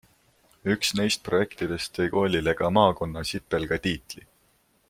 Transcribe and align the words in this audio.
Üks 0.75 0.89
neist 0.99 1.21
projektidest 1.27 1.93
tõi 1.99 2.09
koolile 2.15 2.57
ka 2.63 2.75
Maakonnasipelga 2.81 3.83
tiitli. 3.89 4.27